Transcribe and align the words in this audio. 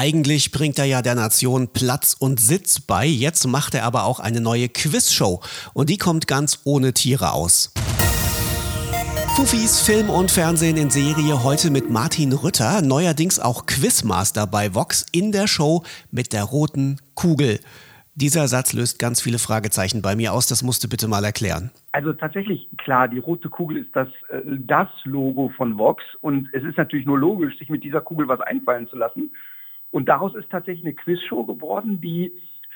Eigentlich 0.00 0.52
bringt 0.52 0.78
er 0.78 0.84
ja 0.84 1.02
der 1.02 1.16
Nation 1.16 1.70
Platz 1.72 2.14
und 2.14 2.38
Sitz 2.38 2.80
bei. 2.80 3.04
Jetzt 3.04 3.48
macht 3.48 3.74
er 3.74 3.82
aber 3.82 4.04
auch 4.04 4.20
eine 4.20 4.40
neue 4.40 4.68
Quizshow. 4.68 5.40
Und 5.74 5.90
die 5.90 5.98
kommt 5.98 6.28
ganz 6.28 6.62
ohne 6.64 6.92
Tiere 6.94 7.32
aus. 7.32 7.74
Fufis 9.34 9.80
Film 9.84 10.08
und 10.08 10.30
Fernsehen 10.30 10.76
in 10.76 10.90
Serie 10.90 11.42
heute 11.42 11.72
mit 11.72 11.90
Martin 11.90 12.32
Rütter, 12.32 12.80
neuerdings 12.80 13.40
auch 13.40 13.66
Quizmaster 13.66 14.46
bei 14.46 14.72
Vox 14.72 15.04
in 15.10 15.32
der 15.32 15.48
Show 15.48 15.82
mit 16.12 16.32
der 16.32 16.44
roten 16.44 16.98
Kugel. 17.16 17.58
Dieser 18.14 18.46
Satz 18.46 18.74
löst 18.74 19.00
ganz 19.00 19.20
viele 19.20 19.38
Fragezeichen 19.38 20.00
bei 20.00 20.14
mir 20.14 20.32
aus. 20.32 20.46
Das 20.46 20.62
musst 20.62 20.84
du 20.84 20.88
bitte 20.88 21.08
mal 21.08 21.24
erklären. 21.24 21.72
Also 21.90 22.12
tatsächlich, 22.12 22.68
klar, 22.78 23.08
die 23.08 23.18
rote 23.18 23.48
Kugel 23.48 23.78
ist 23.78 23.90
das, 23.96 24.08
äh, 24.30 24.42
das 24.46 24.88
Logo 25.02 25.50
von 25.56 25.76
Vox. 25.76 26.04
Und 26.20 26.48
es 26.52 26.62
ist 26.62 26.78
natürlich 26.78 27.06
nur 27.06 27.18
logisch, 27.18 27.58
sich 27.58 27.68
mit 27.68 27.82
dieser 27.82 28.00
Kugel 28.00 28.28
was 28.28 28.40
einfallen 28.40 28.86
zu 28.86 28.96
lassen. 28.96 29.32
Und 29.90 30.08
daraus 30.08 30.34
ist 30.34 30.50
tatsächlich 30.50 30.84
eine 30.84 30.94
Quizshow 30.94 31.44
geworden, 31.44 32.00
die 32.00 32.32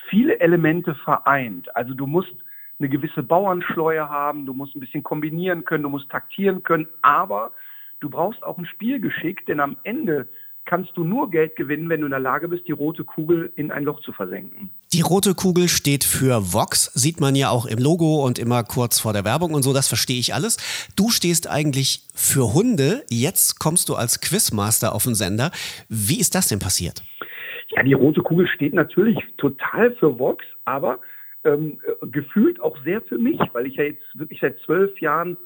viele 0.09 0.41
Elemente 0.41 0.95
vereint. 0.95 1.75
Also 1.77 1.95
du 1.95 2.07
musst 2.07 2.35
eine 2.79 2.89
gewisse 2.89 3.23
Bauernschleue 3.23 4.09
haben, 4.09 4.47
du 4.47 4.55
musst 4.55 4.75
ein 4.75 4.81
bisschen 4.81 5.03
kombinieren 5.03 5.65
können, 5.65 5.85
du 5.85 5.89
musst 5.89 6.11
taktieren 6.11 6.63
können, 6.63 6.89
aber 7.03 7.53
du 8.01 8.11
brauchst 8.11 8.43
auch 8.43 8.59
ein 8.59 8.67
Spielgeschick, 8.67 9.47
denn 9.47 9.61
am 9.61 9.77
Ende 9.85 10.27
kannst 10.65 10.97
du 10.97 11.05
nur 11.05 11.31
Geld 11.31 11.57
gewinnen, 11.57 11.89
wenn 11.89 12.01
du 12.01 12.07
in 12.07 12.13
der 12.13 12.21
Lage 12.21 12.49
bist, 12.49 12.67
die 12.69 12.73
rote 12.73 13.05
Kugel 13.05 13.53
in 13.57 13.71
ein 13.71 13.85
Loch 13.85 14.01
zu 14.01 14.13
versenken. 14.13 14.71
Die 14.93 15.01
rote 15.01 15.35
Kugel 15.35 15.69
steht 15.69 16.05
für 16.05 16.53
Vox, 16.53 16.93
sieht 16.95 17.21
man 17.21 17.35
ja 17.35 17.51
auch 17.51 17.67
im 17.67 17.79
Logo 17.79 18.25
und 18.25 18.39
immer 18.39 18.63
kurz 18.63 19.01
vor 19.01 19.13
der 19.13 19.25
Werbung 19.25 19.55
und 19.55 19.63
so, 19.63 19.73
das 19.73 19.89
verstehe 19.89 20.19
ich 20.19 20.35
alles. 20.35 20.57
Du 20.97 21.11
stehst 21.11 21.51
eigentlich 21.51 22.07
für 22.15 22.55
Hunde, 22.55 23.03
jetzt 23.11 23.59
kommst 23.59 23.89
du 23.89 23.95
als 23.95 24.21
Quizmaster 24.21 24.95
auf 24.95 25.05
den 25.05 25.15
Sender. 25.15 25.51
Wie 25.89 26.21
ist 26.21 26.35
das 26.35 26.49
denn 26.49 26.59
passiert? 26.59 27.03
Ja, 27.69 27.83
die 27.83 27.95
rote 27.95 28.21
Kugel 28.21 28.47
steht 28.47 28.75
natürlich 28.75 29.19
total 29.39 29.95
für 29.97 30.19
Vox, 30.19 30.45
aber 30.65 31.01
ähm, 31.45 31.81
gefühlt 32.03 32.61
auch 32.61 32.77
sehr 32.85 33.03
für 33.03 33.19
mich, 33.19 33.41
weil 33.53 33.67
ich 33.67 33.77
ja 33.77 33.85
jetzt 33.85 34.05
wirklich 34.15 34.41
seit 34.41 34.59
zwölf 34.61 35.01
Jahren 35.01 35.37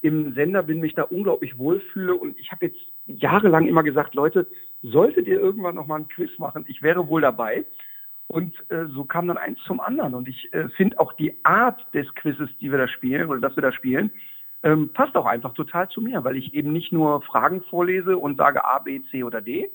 im 0.00 0.34
Sender 0.34 0.62
bin, 0.62 0.80
mich 0.80 0.94
da 0.94 1.02
unglaublich 1.02 1.58
wohlfühle 1.58 2.14
und 2.14 2.38
ich 2.38 2.50
habe 2.50 2.66
jetzt 2.66 2.78
jahrelang 3.06 3.66
immer 3.66 3.82
gesagt, 3.82 4.14
Leute, 4.14 4.46
solltet 4.82 5.26
ihr 5.26 5.40
irgendwann 5.40 5.74
noch 5.74 5.86
mal 5.86 6.00
ein 6.00 6.08
Quiz 6.08 6.30
machen, 6.38 6.64
ich 6.68 6.82
wäre 6.82 7.08
wohl 7.08 7.20
dabei. 7.20 7.64
Und 8.28 8.54
äh, 8.70 8.86
so 8.86 9.04
kam 9.04 9.28
dann 9.28 9.38
eins 9.38 9.58
zum 9.66 9.80
anderen. 9.80 10.14
Und 10.14 10.28
ich 10.28 10.52
äh, 10.52 10.68
finde 10.70 10.98
auch 10.98 11.12
die 11.12 11.36
Art 11.44 11.86
des 11.94 12.12
Quizzes, 12.16 12.50
die 12.60 12.70
wir 12.72 12.78
da 12.78 12.88
spielen 12.88 13.28
oder 13.28 13.40
dass 13.40 13.56
wir 13.56 13.62
da 13.62 13.72
spielen, 13.72 14.10
ähm, 14.64 14.88
passt 14.92 15.14
auch 15.14 15.26
einfach 15.26 15.54
total 15.54 15.88
zu 15.88 16.00
mir, 16.00 16.24
weil 16.24 16.36
ich 16.36 16.52
eben 16.54 16.72
nicht 16.72 16.92
nur 16.92 17.22
Fragen 17.22 17.62
vorlese 17.70 18.16
und 18.16 18.36
sage 18.36 18.64
A, 18.64 18.80
B, 18.80 19.00
C 19.10 19.22
oder 19.22 19.40
D, 19.40 19.70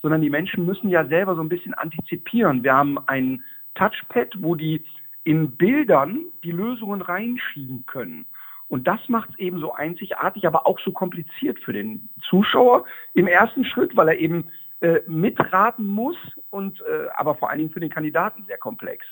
sondern 0.00 0.20
die 0.20 0.30
Menschen 0.30 0.64
müssen 0.64 0.88
ja 0.90 1.06
selber 1.06 1.34
so 1.34 1.40
ein 1.40 1.48
bisschen 1.48 1.74
antizipieren. 1.74 2.62
Wir 2.62 2.74
haben 2.74 2.98
ein 3.08 3.42
Touchpad, 3.74 4.36
wo 4.40 4.54
die 4.54 4.84
in 5.24 5.56
Bildern 5.56 6.26
die 6.44 6.52
Lösungen 6.52 7.02
reinschieben 7.02 7.84
können. 7.86 8.26
Und 8.68 8.86
das 8.86 9.00
macht 9.08 9.30
es 9.30 9.38
eben 9.38 9.60
so 9.60 9.72
einzigartig, 9.72 10.46
aber 10.46 10.66
auch 10.66 10.78
so 10.80 10.92
kompliziert 10.92 11.58
für 11.60 11.72
den 11.72 12.08
Zuschauer 12.28 12.84
im 13.14 13.26
ersten 13.26 13.64
Schritt, 13.64 13.96
weil 13.96 14.08
er 14.08 14.18
eben 14.18 14.44
äh, 14.80 15.00
mitraten 15.06 15.86
muss 15.86 16.16
und 16.50 16.80
äh, 16.82 17.08
aber 17.16 17.34
vor 17.34 17.50
allen 17.50 17.58
Dingen 17.58 17.70
für 17.70 17.80
den 17.80 17.90
Kandidaten 17.90 18.44
sehr 18.46 18.58
komplex. 18.58 19.04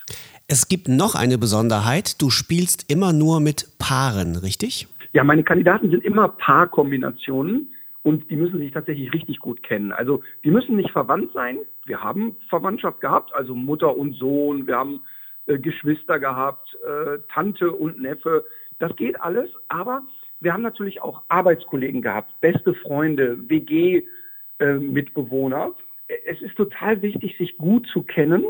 Es 0.47 0.69
gibt 0.69 0.89
noch 0.89 1.15
eine 1.15 1.39
Besonderheit, 1.39 2.21
du 2.23 2.31
spielst 2.31 2.91
immer 2.91 3.13
nur 3.13 3.41
mit 3.41 3.79
Paaren, 3.79 4.37
richtig? 4.37 4.87
Ja, 5.13 5.25
meine 5.25 5.43
Kandidaten 5.43 5.91
sind 5.91 6.05
immer 6.05 6.29
Paarkombinationen 6.29 7.69
und 8.03 8.31
die 8.31 8.37
müssen 8.37 8.59
sich 8.59 8.71
tatsächlich 8.71 9.13
richtig 9.13 9.41
gut 9.41 9.63
kennen. 9.65 9.91
Also 9.91 10.23
die 10.45 10.51
müssen 10.51 10.77
nicht 10.77 10.91
verwandt 10.91 11.33
sein. 11.33 11.59
Wir 11.87 12.01
haben 12.01 12.37
Verwandtschaft 12.49 13.01
gehabt, 13.01 13.35
also 13.35 13.55
Mutter 13.55 13.97
und 13.97 14.13
Sohn, 14.15 14.67
wir 14.67 14.77
haben 14.77 15.01
äh, 15.47 15.59
Geschwister 15.59 16.19
gehabt, 16.19 16.77
äh, 16.85 17.19
Tante 17.33 17.73
und 17.73 18.01
Neffe. 18.01 18.45
Das 18.79 18.95
geht 18.97 19.19
alles, 19.21 19.51
aber 19.69 20.03
wir 20.41 20.53
haben 20.53 20.63
natürlich 20.63 21.01
auch 21.03 21.23
Arbeitskollegen 21.29 22.03
gehabt, 22.03 22.41
beste 22.41 22.75
Freunde, 22.75 23.39
WG-Mitbewohner. 23.49 25.73
Äh, 26.09 26.15
es 26.27 26.43
ist 26.43 26.57
total 26.57 27.01
wichtig, 27.03 27.37
sich 27.39 27.57
gut 27.59 27.87
zu 27.93 28.03
kennen, 28.03 28.45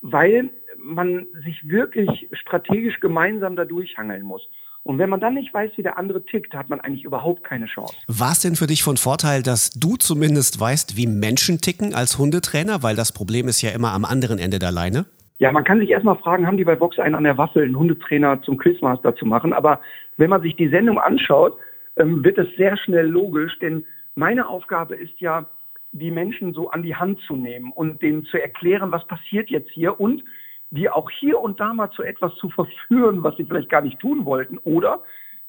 weil 0.00 0.50
man 0.76 1.26
sich 1.44 1.68
wirklich 1.68 2.28
strategisch 2.32 2.98
gemeinsam 3.00 3.56
da 3.56 3.64
durchhangeln 3.64 4.22
muss. 4.22 4.48
Und 4.84 4.98
wenn 4.98 5.08
man 5.08 5.18
dann 5.18 5.34
nicht 5.34 5.52
weiß, 5.54 5.72
wie 5.76 5.82
der 5.82 5.96
andere 5.96 6.24
tickt, 6.26 6.52
hat 6.52 6.68
man 6.68 6.78
eigentlich 6.80 7.04
überhaupt 7.04 7.42
keine 7.42 7.64
Chance. 7.66 7.94
War 8.06 8.32
es 8.32 8.40
denn 8.40 8.54
für 8.54 8.66
dich 8.66 8.82
von 8.82 8.98
Vorteil, 8.98 9.42
dass 9.42 9.70
du 9.70 9.96
zumindest 9.96 10.60
weißt, 10.60 10.98
wie 10.98 11.06
Menschen 11.06 11.62
ticken 11.62 11.94
als 11.94 12.18
Hundetrainer? 12.18 12.82
Weil 12.82 12.94
das 12.94 13.10
Problem 13.10 13.48
ist 13.48 13.62
ja 13.62 13.70
immer 13.70 13.92
am 13.92 14.04
anderen 14.04 14.38
Ende 14.38 14.58
der 14.58 14.72
Leine. 14.72 15.06
Ja, 15.38 15.50
man 15.50 15.64
kann 15.64 15.80
sich 15.80 15.90
erstmal 15.90 16.16
fragen, 16.16 16.46
haben 16.46 16.56
die 16.56 16.64
bei 16.64 16.78
Vox 16.78 16.98
einen 16.98 17.14
an 17.14 17.24
der 17.24 17.38
Waffel, 17.38 17.64
einen 17.64 17.78
Hundetrainer 17.78 18.40
zum 18.42 18.56
Quizmaster 18.56 19.16
zu 19.16 19.26
machen? 19.26 19.52
Aber 19.52 19.80
wenn 20.16 20.30
man 20.30 20.42
sich 20.42 20.54
die 20.56 20.68
Sendung 20.68 20.98
anschaut, 20.98 21.56
ähm, 21.96 22.24
wird 22.24 22.38
es 22.38 22.48
sehr 22.56 22.76
schnell 22.76 23.06
logisch, 23.06 23.58
denn 23.58 23.84
meine 24.14 24.48
Aufgabe 24.48 24.94
ist 24.94 25.20
ja, 25.20 25.46
die 25.92 26.10
Menschen 26.10 26.54
so 26.54 26.70
an 26.70 26.82
die 26.82 26.96
Hand 26.96 27.20
zu 27.20 27.36
nehmen 27.36 27.70
und 27.70 28.02
denen 28.02 28.24
zu 28.24 28.36
erklären, 28.36 28.90
was 28.90 29.06
passiert 29.06 29.48
jetzt 29.48 29.70
hier 29.70 30.00
und 30.00 30.24
die 30.70 30.90
auch 30.90 31.08
hier 31.08 31.38
und 31.40 31.60
da 31.60 31.72
mal 31.72 31.90
zu 31.90 32.02
etwas 32.02 32.34
zu 32.34 32.50
verführen, 32.50 33.22
was 33.22 33.36
sie 33.36 33.44
vielleicht 33.44 33.70
gar 33.70 33.80
nicht 33.80 34.00
tun 34.00 34.24
wollten 34.24 34.58
oder 34.58 35.02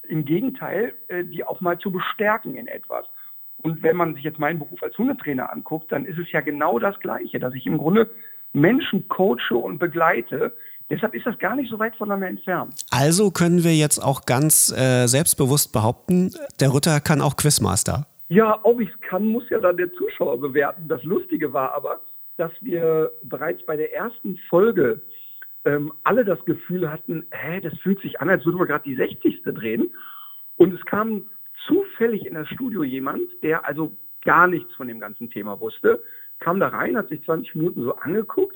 im 0.07 0.23
Gegenteil, 0.23 0.93
äh, 1.07 1.23
die 1.23 1.43
auch 1.43 1.61
mal 1.61 1.79
zu 1.79 1.91
bestärken 1.91 2.55
in 2.55 2.67
etwas. 2.67 3.07
Und 3.63 3.81
wenn 3.81 3.95
man 3.95 4.13
sich 4.13 4.23
jetzt 4.23 4.37
meinen 4.37 4.59
Beruf 4.59 4.83
als 4.83 4.95
Hundetrainer 4.97 5.51
anguckt, 5.51 5.91
dann 5.91 6.05
ist 6.05 6.19
es 6.19 6.31
ja 6.31 6.41
genau 6.41 6.77
das 6.77 6.99
Gleiche, 6.99 7.39
dass 7.39 7.55
ich 7.55 7.65
im 7.65 7.79
Grunde 7.79 8.11
Menschen 8.55 9.07
coache 9.07 9.55
und 9.55 9.77
begleite. 9.77 10.53
Deshalb 10.89 11.15
ist 11.15 11.25
das 11.25 11.37
gar 11.39 11.55
nicht 11.55 11.69
so 11.69 11.79
weit 11.79 11.95
voneinander 11.95 12.27
entfernt. 12.27 12.73
Also 12.91 13.31
können 13.31 13.63
wir 13.63 13.75
jetzt 13.75 13.99
auch 13.99 14.25
ganz 14.25 14.71
äh, 14.71 15.07
selbstbewusst 15.07 15.73
behaupten, 15.73 16.31
der 16.59 16.73
Ritter 16.73 16.99
kann 16.99 17.21
auch 17.21 17.35
Quizmaster. 17.35 18.05
Ja, 18.29 18.59
ob 18.63 18.79
ich 18.79 18.89
es 18.89 19.01
kann, 19.01 19.27
muss 19.27 19.49
ja 19.49 19.59
dann 19.59 19.77
der 19.77 19.91
Zuschauer 19.93 20.39
bewerten. 20.39 20.87
Das 20.87 21.03
Lustige 21.03 21.53
war 21.53 21.73
aber, 21.73 22.01
dass 22.37 22.51
wir 22.61 23.11
bereits 23.23 23.63
bei 23.65 23.77
der 23.77 23.93
ersten 23.93 24.37
Folge 24.49 25.01
ähm, 25.65 25.91
alle 26.03 26.23
das 26.23 26.43
Gefühl 26.45 26.89
hatten, 26.89 27.25
hä, 27.31 27.61
das 27.61 27.77
fühlt 27.79 28.01
sich 28.01 28.19
an, 28.21 28.29
als 28.29 28.45
würden 28.45 28.59
wir 28.59 28.67
gerade 28.67 28.83
die 28.83 28.95
60. 28.95 29.41
drehen. 29.43 29.91
Und 30.57 30.73
es 30.73 30.85
kam 30.85 31.25
zufällig 31.67 32.25
in 32.25 32.35
das 32.35 32.47
Studio 32.49 32.83
jemand, 32.83 33.23
der 33.41 33.65
also 33.65 33.91
gar 34.23 34.47
nichts 34.47 34.73
von 34.75 34.87
dem 34.87 34.99
ganzen 34.99 35.29
Thema 35.29 35.59
wusste 35.59 36.01
kam 36.39 36.59
da 36.59 36.67
rein, 36.69 36.97
hat 36.97 37.09
sich 37.09 37.23
20 37.23 37.55
Minuten 37.55 37.83
so 37.83 37.95
angeguckt 37.95 38.55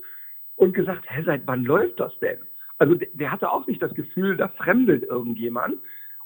und 0.56 0.74
gesagt, 0.74 1.06
hä, 1.08 1.24
seit 1.26 1.46
wann 1.46 1.64
läuft 1.64 2.00
das 2.00 2.18
denn? 2.20 2.40
Also 2.78 2.96
der, 2.96 3.10
der 3.14 3.32
hatte 3.32 3.52
auch 3.52 3.68
nicht 3.68 3.82
das 3.82 3.94
Gefühl, 3.94 4.38
da 4.38 4.48
fremdelt 4.48 5.04
irgendjemand. 5.04 5.78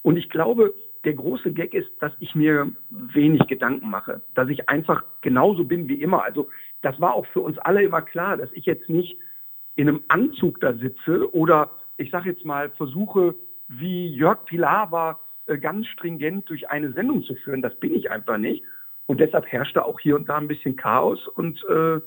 Und 0.02 0.16
ich 0.16 0.28
glaube, 0.30 0.74
der 1.04 1.14
große 1.14 1.52
Gag 1.52 1.74
ist, 1.74 1.90
dass 2.00 2.12
ich 2.20 2.34
mir 2.34 2.70
wenig 2.90 3.46
Gedanken 3.46 3.90
mache, 3.90 4.22
dass 4.34 4.48
ich 4.48 4.68
einfach 4.68 5.04
genauso 5.20 5.64
bin 5.64 5.88
wie 5.88 6.00
immer. 6.00 6.24
Also 6.24 6.48
das 6.82 7.00
war 7.00 7.14
auch 7.14 7.26
für 7.26 7.40
uns 7.40 7.58
alle 7.58 7.82
immer 7.82 8.02
klar, 8.02 8.36
dass 8.36 8.50
ich 8.52 8.64
jetzt 8.64 8.88
nicht 8.88 9.18
in 9.76 9.88
einem 9.88 10.04
Anzug 10.08 10.60
da 10.60 10.74
sitze 10.74 11.32
oder 11.34 11.70
ich 11.96 12.10
sage 12.10 12.30
jetzt 12.30 12.44
mal 12.44 12.70
versuche, 12.70 13.34
wie 13.68 14.08
Jörg 14.08 14.44
Pilawa 14.44 15.20
äh, 15.46 15.58
ganz 15.58 15.86
stringent 15.88 16.48
durch 16.48 16.70
eine 16.70 16.92
Sendung 16.92 17.22
zu 17.22 17.34
führen. 17.36 17.62
Das 17.62 17.74
bin 17.80 17.94
ich 17.94 18.10
einfach 18.10 18.38
nicht. 18.38 18.62
Und 19.06 19.20
deshalb 19.20 19.46
herrscht 19.46 19.76
da 19.76 19.82
auch 19.82 20.00
hier 20.00 20.16
und 20.16 20.28
da 20.28 20.36
ein 20.36 20.48
bisschen 20.48 20.76
Chaos 20.76 21.26
und 21.28 21.62
äh, 21.68 22.00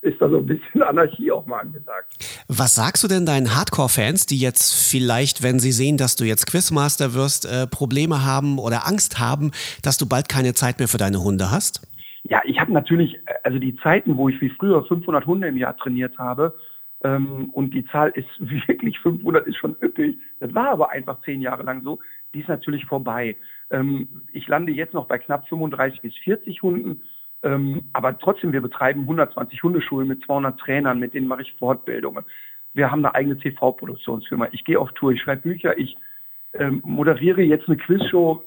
ist 0.00 0.20
da 0.20 0.28
so 0.28 0.38
ein 0.38 0.46
bisschen 0.46 0.82
Anarchie 0.82 1.32
auch 1.32 1.46
mal 1.46 1.60
angesagt. 1.60 2.44
Was 2.48 2.74
sagst 2.74 3.02
du 3.02 3.08
denn 3.08 3.26
deinen 3.26 3.56
Hardcore-Fans, 3.56 4.26
die 4.26 4.38
jetzt 4.38 4.74
vielleicht, 4.90 5.42
wenn 5.42 5.58
sie 5.58 5.72
sehen, 5.72 5.96
dass 5.96 6.16
du 6.16 6.24
jetzt 6.24 6.46
Quizmaster 6.46 7.14
wirst, 7.14 7.44
äh, 7.44 7.66
Probleme 7.66 8.24
haben 8.24 8.58
oder 8.58 8.86
Angst 8.86 9.18
haben, 9.18 9.50
dass 9.82 9.98
du 9.98 10.08
bald 10.08 10.28
keine 10.28 10.54
Zeit 10.54 10.78
mehr 10.78 10.88
für 10.88 10.98
deine 10.98 11.22
Hunde 11.22 11.50
hast? 11.50 11.82
Ja, 12.24 12.42
ich 12.44 12.60
habe 12.60 12.72
natürlich, 12.72 13.18
also 13.42 13.58
die 13.58 13.76
Zeiten, 13.76 14.16
wo 14.16 14.28
ich 14.28 14.40
wie 14.40 14.50
früher 14.50 14.84
500 14.84 15.26
Hunde 15.26 15.48
im 15.48 15.56
Jahr 15.56 15.76
trainiert 15.76 16.18
habe, 16.18 16.54
und 17.00 17.74
die 17.74 17.86
Zahl 17.86 18.10
ist 18.10 18.28
wirklich 18.38 18.98
500, 19.00 19.46
ist 19.46 19.56
schon 19.56 19.76
üppig. 19.80 20.18
Das 20.40 20.54
war 20.54 20.70
aber 20.70 20.90
einfach 20.90 21.20
zehn 21.22 21.40
Jahre 21.40 21.62
lang 21.62 21.82
so. 21.82 21.98
Die 22.34 22.40
ist 22.40 22.48
natürlich 22.48 22.86
vorbei. 22.86 23.36
Ähm, 23.70 24.22
ich 24.32 24.48
lande 24.48 24.72
jetzt 24.72 24.94
noch 24.94 25.06
bei 25.06 25.18
knapp 25.18 25.48
35 25.48 26.00
bis 26.02 26.16
40 26.18 26.62
Hunden. 26.62 27.02
Ähm, 27.42 27.84
aber 27.92 28.18
trotzdem, 28.18 28.52
wir 28.52 28.60
betreiben 28.60 29.02
120 29.02 29.62
Hundeschulen 29.62 30.08
mit 30.08 30.24
200 30.24 30.58
Trainern, 30.58 30.98
mit 30.98 31.14
denen 31.14 31.28
mache 31.28 31.42
ich 31.42 31.54
Fortbildungen. 31.54 32.24
Wir 32.74 32.90
haben 32.90 33.04
eine 33.04 33.14
eigene 33.14 33.38
TV-Produktionsfirma. 33.38 34.48
Ich 34.52 34.64
gehe 34.64 34.78
auf 34.78 34.92
Tour, 34.92 35.12
ich 35.12 35.22
schreibe 35.22 35.42
Bücher, 35.42 35.78
ich 35.78 35.96
ähm, 36.54 36.82
moderiere 36.84 37.42
jetzt 37.42 37.68
eine 37.68 37.76
Quizshow. 37.76 38.42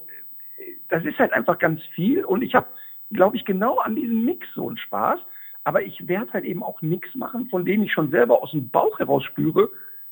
Das 0.90 1.06
ist 1.06 1.20
halt 1.20 1.32
einfach 1.32 1.58
ganz 1.58 1.82
viel 1.96 2.26
und 2.26 2.42
ich 2.42 2.54
habe, 2.54 2.68
glaube 3.12 3.38
ich, 3.38 3.46
genau 3.46 3.80
an 3.80 3.96
diesem 3.96 4.26
Mix 4.26 4.46
so 4.56 4.68
einen 4.68 4.78
Spaß. 4.78 5.20
Aber 5.64 5.84
ich 5.84 6.08
werde 6.08 6.34
halt 6.34 6.46
eben 6.46 6.64
auch 6.64 6.82
nichts 6.82 7.14
machen, 7.16 7.48
von 7.50 7.66
dem 7.66 7.84
ich 7.84 7.92
schon 7.92 8.10
selber 8.10 8.42
aus 8.42 8.52
dem 8.52 8.70
Bauch 8.70 8.98
heraus 9.00 9.24
spüre, 9.24 9.70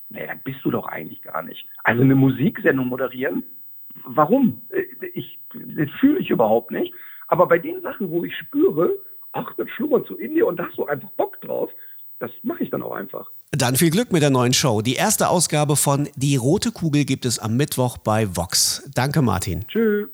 nee, 0.10 0.26
dann 0.26 0.40
bist 0.44 0.60
du 0.64 0.72
doch 0.72 0.88
eigentlich 0.88 1.22
gar 1.22 1.42
nicht. 1.42 1.66
Also 1.84 2.04
eine 2.04 2.16
Musiksendung 2.16 2.88
moderieren, 2.88 3.44
warum? 4.06 4.62
Äh, 4.70 4.84
ich, 5.14 5.40
das 5.54 5.90
fühle 6.00 6.20
ich 6.20 6.30
überhaupt 6.30 6.72
nicht. 6.72 6.94
Aber 7.28 7.48
bei 7.48 7.60
den 7.60 7.82
Sachen, 7.82 8.10
wo 8.12 8.24
ich 8.24 8.36
spüre, 8.36 8.92
ach, 9.34 9.54
dann 9.58 9.68
schlummern 9.70 10.06
zu 10.06 10.18
Indie 10.18 10.42
und 10.42 10.58
da 10.58 10.66
hast 10.68 10.78
du 10.78 10.86
einfach 10.86 11.10
Bock 11.12 11.40
drauf, 11.42 11.70
das 12.20 12.32
mache 12.44 12.64
ich 12.64 12.70
dann 12.70 12.84
auch 12.84 12.94
einfach. 12.96 13.30
Dann 13.52 13.76
viel 13.76 13.90
Glück 13.90 14.12
mit 14.12 14.22
der 14.22 14.30
neuen 14.30 14.54
Show. 14.54 14.82
Die 14.82 14.96
erste 14.96 15.30
Ausgabe 15.30 15.76
von 15.76 16.10
Die 16.16 16.36
rote 16.36 16.72
Kugel 16.72 17.06
gibt 17.06 17.26
es 17.26 17.40
am 17.40 17.56
Mittwoch 17.56 17.98
bei 17.98 18.36
Vox. 18.36 18.90
Danke, 18.94 19.22
Martin. 19.22 19.66
Tschüss. 19.68 20.10